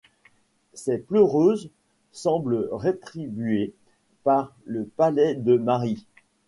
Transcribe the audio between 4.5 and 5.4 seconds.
le palais